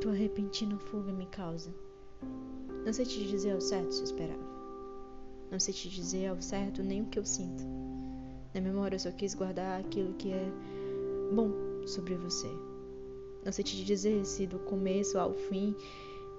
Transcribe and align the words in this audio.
tua 0.00 0.12
repentina 0.12 0.78
fuga 0.78 1.12
me 1.12 1.26
causa. 1.26 1.70
Não 2.86 2.92
sei 2.92 3.04
te 3.04 3.26
dizer 3.26 3.52
ao 3.52 3.60
certo 3.60 3.92
se 3.92 4.04
esperava. 4.04 4.50
Não 5.50 5.60
sei 5.60 5.74
te 5.74 5.90
dizer 5.90 6.28
ao 6.28 6.40
certo 6.40 6.82
nem 6.82 7.02
o 7.02 7.06
que 7.06 7.18
eu 7.18 7.24
sinto. 7.26 7.62
Na 8.54 8.62
memória 8.62 8.96
eu 8.96 9.00
só 9.00 9.10
quis 9.10 9.34
guardar 9.34 9.80
aquilo 9.80 10.14
que 10.14 10.32
é 10.32 10.50
bom 11.34 11.50
sobre 11.86 12.14
você. 12.14 12.48
Não 13.44 13.52
sei 13.52 13.62
te 13.62 13.84
dizer 13.84 14.24
se 14.24 14.46
do 14.46 14.58
começo 14.60 15.18
ao 15.18 15.34
fim 15.34 15.76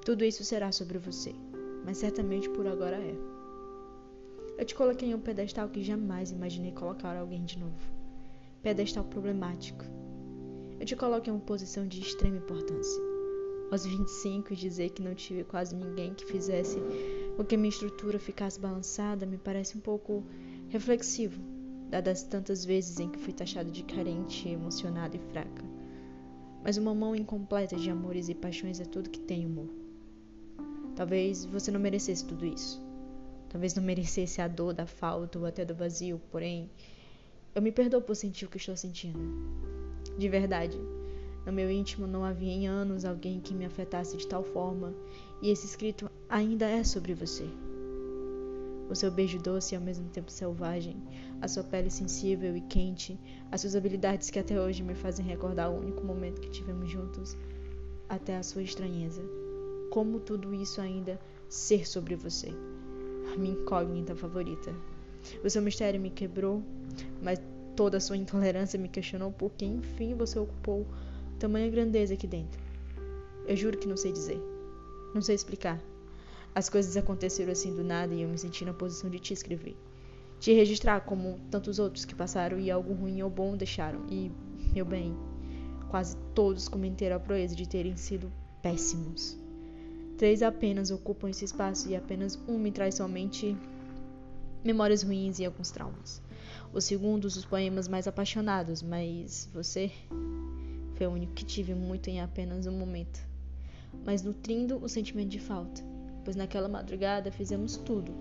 tudo 0.04 0.26
isso 0.26 0.44
será 0.44 0.72
sobre 0.72 0.98
você, 0.98 1.36
mas 1.86 2.00
certamente 2.00 2.50
por 2.50 2.66
agora 2.66 2.98
é. 2.98 3.16
Eu 4.58 4.66
te 4.66 4.74
coloquei 4.74 5.10
em 5.10 5.14
um 5.14 5.20
pedestal 5.20 5.70
que 5.70 5.84
jamais 5.84 6.32
imaginei 6.32 6.72
colocar 6.72 7.16
alguém 7.16 7.46
de 7.46 7.60
novo. 7.60 7.92
Pedestal 8.64 9.04
problemático. 9.04 9.86
Eu 10.80 10.86
te 10.86 10.96
coloco 10.96 11.30
em 11.30 11.32
uma 11.32 11.40
posição 11.40 11.88
de 11.88 12.02
extrema 12.02 12.38
importância. 12.38 13.11
Aos 13.72 13.86
25 13.86 14.54
dizer 14.54 14.90
que 14.90 15.02
não 15.02 15.16
tive 15.16 15.46
quase 15.46 15.74
ninguém 15.74 16.14
que 16.14 16.26
fizesse 16.26 16.78
com 17.38 17.46
que 17.46 17.56
minha 17.56 17.70
estrutura 17.70 18.20
ficasse 18.20 18.60
balançada 18.60 19.26
me 19.26 19.38
parece 19.38 19.78
um 19.78 19.80
pouco 19.82 20.26
reflexivo, 20.68 21.42
dadas 21.90 22.22
tantas 22.22 22.66
vezes 22.66 23.00
em 23.00 23.10
que 23.10 23.18
fui 23.18 23.32
taxada 23.32 23.72
de 23.72 23.84
carente, 23.84 24.50
emocionada 24.50 25.16
e 25.16 25.20
fraca. 25.32 25.64
Mas 26.62 26.76
uma 26.76 26.94
mão 26.94 27.16
incompleta 27.16 27.78
de 27.78 27.90
amores 27.90 28.28
e 28.28 28.36
paixões 28.36 28.82
é 28.82 28.84
tudo 28.84 29.10
que 29.10 29.22
tem, 29.22 29.46
amor. 29.46 29.70
Talvez 30.94 31.46
você 31.46 31.72
não 31.72 31.80
merecesse 31.80 32.26
tudo 32.26 32.46
isso. 32.46 32.86
Talvez 33.48 33.74
não 33.74 33.84
merecesse 33.84 34.42
a 34.42 34.50
dor 34.50 34.74
da 34.74 34.86
falta 34.86 35.40
ou 35.40 35.46
até 35.46 35.64
do 35.64 35.74
vazio, 35.74 36.22
porém, 36.30 36.70
eu 37.56 37.62
me 37.62 37.72
perdoo 37.72 38.02
por 38.02 38.16
sentir 38.16 38.46
o 38.46 38.50
que 38.50 38.58
estou 38.58 38.76
sentindo. 38.76 39.20
De 40.18 40.28
verdade, 40.28 40.78
no 41.46 41.52
meu 41.52 41.70
íntimo 41.70 42.08
não 42.08 42.24
havia 42.24 42.52
em 42.52 42.68
anos 42.68 43.06
alguém 43.06 43.40
que 43.40 43.54
me 43.54 43.66
afetasse 43.66 44.18
de 44.18 44.28
tal 44.28 44.44
forma, 44.44 44.94
e 45.42 45.50
esse 45.50 45.66
escrito 45.66 46.10
ainda 46.30 46.66
é 46.66 46.84
sobre 46.84 47.14
você. 47.14 47.48
O 48.90 48.96
seu 48.96 49.10
beijo 49.10 49.40
doce 49.40 49.74
e 49.74 49.78
ao 49.78 49.82
mesmo 49.82 50.10
tempo 50.10 50.30
selvagem, 50.30 50.98
a 51.42 51.48
sua 51.48 51.64
pele 51.64 51.90
sensível 51.90 52.56
e 52.56 52.62
quente, 52.62 53.20
as 53.52 53.62
suas 53.62 53.76
habilidades 53.76 54.30
que 54.30 54.40
até 54.40 54.60
hoje 54.60 54.84
me 54.84 54.96
fazem 54.96 55.26
recordar 55.26 55.72
o 55.72 55.80
único 55.80 56.04
momento 56.04 56.42
que 56.42 56.50
tivemos 56.50 56.90
juntos, 56.90 57.38
até 58.10 58.36
a 58.36 58.44
sua 58.44 58.64
estranheza 58.64 59.22
como 59.92 60.22
tudo 60.22 60.56
isso 60.56 60.82
ainda 60.82 61.20
ser 61.50 61.88
sobre 61.88 62.16
você. 62.16 62.48
A 63.32 63.38
minha 63.38 63.54
incógnita 63.54 64.16
favorita. 64.16 64.74
O 65.44 65.50
seu 65.50 65.62
mistério 65.62 66.00
me 66.00 66.10
quebrou, 66.10 66.64
mas 67.22 67.40
toda 67.76 67.98
a 67.98 68.00
sua 68.00 68.18
intolerância 68.18 68.80
me 68.80 68.88
questionou 68.88 69.32
porque 69.32 69.66
enfim 69.66 70.16
você 70.16 70.40
ocupou 70.40 70.88
tamanha 71.42 71.72
grandeza 71.72 72.14
aqui 72.14 72.28
dentro. 72.28 72.62
Eu 73.48 73.58
juro 73.58 73.76
que 73.76 73.88
não 73.88 73.98
sei 73.98 74.12
dizer. 74.12 74.40
Não 75.14 75.22
sei 75.22 75.34
explicar. 75.34 75.82
As 76.54 76.70
coisas 76.70 76.96
aconteceram 76.96 77.52
assim 77.52 77.76
do 77.76 77.84
nada 77.84 78.14
e 78.14 78.22
eu 78.22 78.30
me 78.30 78.38
senti 78.38 78.64
na 78.64 78.74
posição 78.74 79.10
de 79.10 79.20
te 79.20 79.34
escrever. 79.34 79.76
Te 80.40 80.54
registrar 80.54 81.02
como 81.02 81.40
tantos 81.50 81.80
outros 81.80 82.06
que 82.06 82.14
passaram 82.14 82.60
e 82.60 82.70
algo 82.70 82.94
ruim 82.94 83.24
ou 83.24 83.30
bom 83.30 83.58
deixaram. 83.58 84.06
E, 84.08 84.32
meu 84.72 84.86
bem, 84.86 85.16
quase 85.90 86.16
todos 86.36 86.68
cometeram 86.68 87.16
a 87.16 87.20
proeza 87.20 87.56
de 87.56 87.68
terem 87.68 87.96
sido 87.98 88.32
péssimos. 88.62 89.36
Três 90.18 90.44
apenas 90.44 90.92
ocupam 90.92 91.28
esse 91.28 91.46
espaço 91.46 91.90
e 91.90 91.96
apenas 91.96 92.38
um 92.48 92.60
me 92.60 92.72
traz 92.72 92.96
somente 92.96 93.58
memórias 94.64 95.02
ruins 95.02 95.40
e 95.40 95.46
alguns 95.46 95.72
traumas. 95.72 96.22
O 96.72 96.80
segundo, 96.80 97.26
os 97.26 97.44
poemas 97.46 97.88
mais 97.88 98.08
apaixonados, 98.08 98.84
mas 98.84 99.50
você 99.52 99.92
o 101.08 101.12
único 101.12 101.34
que 101.34 101.46
tive 101.46 101.74
muito 101.74 102.10
em 102.10 102.22
apenas 102.22 102.68
um 102.68 102.78
momento. 102.78 103.20
Mas 104.06 104.24
nutrindo 104.24 104.78
o 104.84 104.90
sentimento 104.90 105.30
de 105.30 105.40
falta, 105.40 105.84
pois 106.24 106.36
naquela 106.36 106.68
madrugada 106.68 107.32
fizemos 107.32 107.78
tudo, 107.78 108.14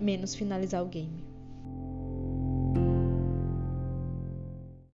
menos 0.00 0.34
finalizar 0.34 0.82
o 0.82 0.88
game. 0.88 1.31